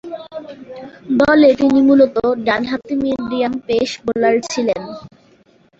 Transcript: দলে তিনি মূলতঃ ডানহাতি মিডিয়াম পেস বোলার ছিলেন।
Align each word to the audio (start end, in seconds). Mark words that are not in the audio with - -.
দলে 1.19 1.49
তিনি 1.59 1.79
মূলতঃ 1.87 2.25
ডানহাতি 2.45 2.93
মিডিয়াম 3.03 3.53
পেস 3.67 3.89
বোলার 4.03 4.35
ছিলেন। 4.51 4.81